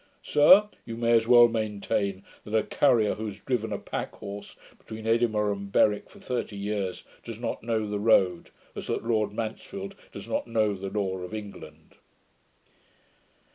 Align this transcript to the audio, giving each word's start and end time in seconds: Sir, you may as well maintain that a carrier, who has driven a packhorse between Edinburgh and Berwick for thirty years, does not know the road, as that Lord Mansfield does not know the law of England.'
Sir, 0.23 0.67
you 0.83 0.97
may 0.97 1.11
as 1.11 1.27
well 1.27 1.47
maintain 1.47 2.23
that 2.43 2.57
a 2.57 2.63
carrier, 2.63 3.13
who 3.13 3.25
has 3.25 3.39
driven 3.39 3.71
a 3.71 3.77
packhorse 3.77 4.55
between 4.79 5.05
Edinburgh 5.05 5.53
and 5.53 5.71
Berwick 5.71 6.09
for 6.09 6.17
thirty 6.19 6.55
years, 6.57 7.03
does 7.23 7.39
not 7.39 7.61
know 7.61 7.87
the 7.87 7.99
road, 7.99 8.49
as 8.75 8.87
that 8.87 9.05
Lord 9.05 9.31
Mansfield 9.31 9.93
does 10.11 10.27
not 10.27 10.47
know 10.47 10.73
the 10.73 10.89
law 10.89 11.19
of 11.19 11.35
England.' 11.35 11.97